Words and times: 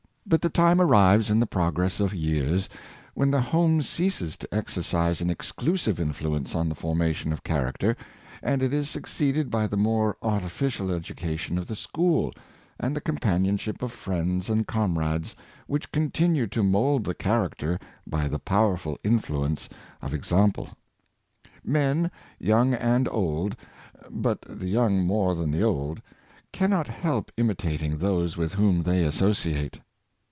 But 0.23 0.41
the 0.43 0.49
time 0.49 0.79
arrives, 0.79 1.29
in 1.29 1.41
the 1.41 1.47
progress 1.47 1.99
of 1.99 2.13
years, 2.13 2.69
when 3.15 3.31
the 3.31 3.41
home 3.41 3.81
ceases 3.81 4.37
to 4.37 4.53
exercise 4.55 5.19
an 5.19 5.29
exclusive 5.29 5.99
influence 5.99 6.55
on 6.55 6.69
the 6.69 6.75
formation 6.75 7.33
of 7.33 7.43
character, 7.43 7.97
and 8.41 8.63
it 8.63 8.73
is 8.73 8.89
suc 8.89 9.07
ceeded 9.07 9.49
by 9.49 9.67
the 9.67 9.75
more 9.75 10.15
artificial 10.21 10.89
education 10.89 11.57
of 11.57 11.67
the 11.67 11.75
school, 11.75 12.31
and 12.79 12.95
the 12.95 13.01
companionship 13.01 13.81
of 13.81 13.91
friends 13.91 14.49
and 14.49 14.67
comrades, 14.67 15.35
which 15.67 15.91
continue 15.91 16.47
to 16.47 16.63
mould 16.63 17.03
the 17.03 17.15
character 17.15 17.77
by 18.07 18.29
the 18.29 18.39
powerful 18.39 18.97
influ 19.03 19.45
ence 19.45 19.67
of 20.01 20.13
example. 20.13 20.69
Men, 21.61 22.09
young 22.39 22.73
and 22.73 23.09
old— 23.09 23.57
but 24.11 24.39
the 24.47 24.69
young 24.69 25.05
more 25.05 25.35
than 25.35 25.51
the 25.51 25.63
old— 25.63 25.99
cannot 26.53 26.87
help 26.87 27.33
imitating 27.35 27.97
those 27.97 28.37
with 28.37 28.53
whom 28.53 28.83
they 28.83 29.03
as 29.03 29.15
sociate. 29.19 29.79